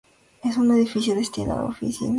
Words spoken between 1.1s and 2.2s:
destinado a oficinas.